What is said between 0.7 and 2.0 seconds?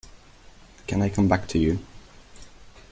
Can I come back to you?